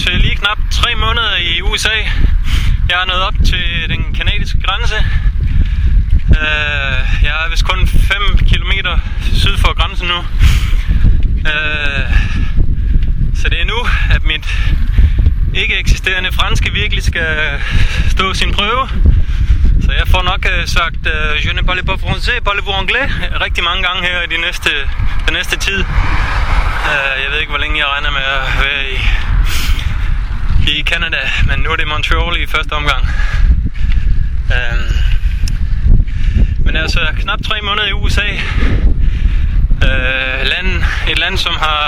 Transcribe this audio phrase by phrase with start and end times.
[0.00, 1.96] til lige knap 3 måneder i USA.
[2.90, 4.94] Jeg er nået op til den kanadiske grænse.
[6.28, 8.72] Uh, jeg er vist kun 5 km
[9.34, 10.18] syd for grænsen nu.
[11.50, 12.06] Uh,
[13.34, 13.78] så det er nu,
[14.14, 14.46] at mit
[15.54, 17.60] ikke eksisterende franske virkelig skal
[18.08, 18.88] stå sin prøve.
[19.84, 23.10] Så jeg får nok uh, sagt, uh, je ne parle pas français, parlez-vous anglais,
[23.40, 24.70] rigtig mange gange her i de næste,
[25.26, 25.80] den næste tid.
[26.90, 28.98] Uh, jeg ved ikke, hvor længe jeg regner med at være i
[30.90, 33.06] Canada, men nu er det Montreal i første omgang.
[34.56, 34.92] Øhm,
[36.64, 38.28] men altså, knap tre måneder i USA.
[39.86, 41.84] Øh, land, et land, som har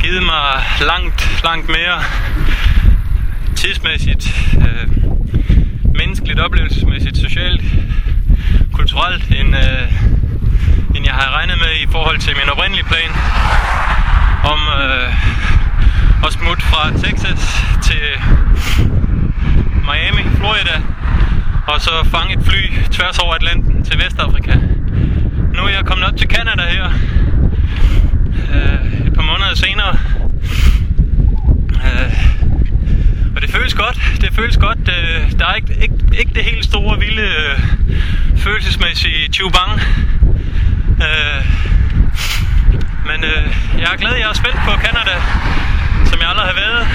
[0.00, 2.02] givet mig langt, langt mere
[3.56, 4.24] tidsmæssigt,
[4.56, 4.88] øh,
[5.94, 7.62] menneskeligt, oplevelsesmæssigt, socialt,
[8.72, 9.92] kulturelt, end, øh,
[10.94, 13.10] end jeg havde regnet med i forhold til min oprindelige plan
[16.30, 17.42] at smut fra Texas
[17.82, 18.04] til
[19.88, 20.76] Miami, Florida,
[21.66, 24.54] og så fange et fly tværs over Atlanten til Vestafrika.
[25.54, 26.84] Nu er jeg kommet op til Canada her,
[28.54, 29.98] øh, et par måneder senere.
[31.84, 32.12] Øh,
[33.36, 33.98] og det føles godt.
[34.20, 34.78] Det føles godt.
[34.78, 37.58] Øh, der er ikke, ikke, ikke det helt store, vilde, øh,
[38.36, 39.80] følelsesmæssige tjubang.
[41.06, 41.44] Øh,
[43.06, 45.16] men øh, jeg er glad, jeg er spændt på Canada,
[46.20, 46.88] som jeg aldrig har været.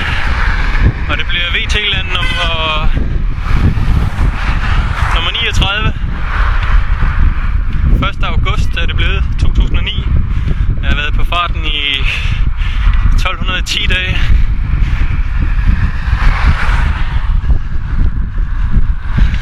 [1.09, 2.89] Og det bliver VT-land nummer,
[5.15, 5.93] nummer 39.
[8.09, 8.23] 1.
[8.23, 10.05] august er det blevet, 2009.
[10.81, 12.01] Jeg har været på farten i
[13.13, 14.17] 1210 dage.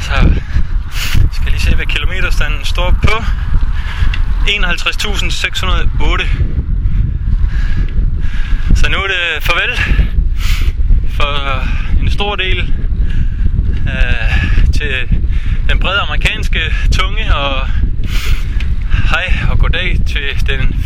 [0.01, 0.13] Så
[1.31, 3.23] skal jeg lige se, hvad kilometerstanden står på.
[4.47, 6.72] 51.608
[9.35, 9.79] øh, farvel
[11.09, 12.73] for øh, en stor del
[13.87, 15.19] øh, til
[15.69, 16.59] den brede amerikanske
[16.91, 17.67] tunge og
[19.09, 20.85] hej og goddag til den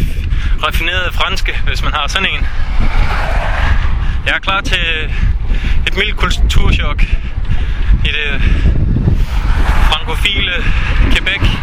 [0.63, 2.47] raffinerede franske, hvis man har sådan en.
[4.25, 4.79] Jeg er klar til
[5.88, 7.03] et mildt kulturschok
[8.05, 8.41] i det
[9.91, 10.51] frankofile
[11.11, 11.56] Quebec.